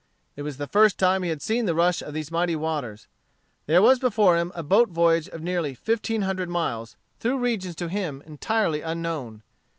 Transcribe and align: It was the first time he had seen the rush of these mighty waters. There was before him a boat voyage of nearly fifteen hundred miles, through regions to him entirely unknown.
It 0.35 0.41
was 0.41 0.57
the 0.57 0.65
first 0.65 0.97
time 0.97 1.21
he 1.21 1.29
had 1.29 1.43
seen 1.43 1.67
the 1.67 1.75
rush 1.75 2.01
of 2.01 2.11
these 2.15 2.31
mighty 2.31 2.55
waters. 2.55 3.05
There 3.67 3.83
was 3.83 3.99
before 3.99 4.35
him 4.35 4.51
a 4.55 4.63
boat 4.63 4.89
voyage 4.89 5.29
of 5.29 5.43
nearly 5.43 5.75
fifteen 5.75 6.23
hundred 6.23 6.49
miles, 6.49 6.95
through 7.19 7.37
regions 7.37 7.75
to 7.75 7.87
him 7.87 8.23
entirely 8.25 8.81
unknown. 8.81 9.43